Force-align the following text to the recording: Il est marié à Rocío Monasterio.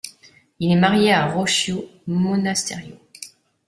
Il 0.59 0.71
est 0.71 0.79
marié 0.79 1.13
à 1.13 1.27
Rocío 1.27 1.85
Monasterio. 2.07 2.95